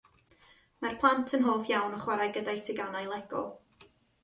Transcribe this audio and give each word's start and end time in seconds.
Mae'r 0.85 0.95
plant 1.03 1.35
yn 1.39 1.45
hoff 1.49 1.69
iawn 1.73 1.95
o 1.99 2.01
chwarae 2.07 2.33
gyda'u 2.39 2.65
teganau 2.71 3.13
Lego. 3.15 3.47